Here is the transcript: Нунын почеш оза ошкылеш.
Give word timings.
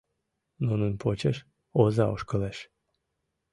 Нунын 0.65 0.93
почеш 1.01 1.37
оза 1.81 2.05
ошкылеш. 2.13 2.57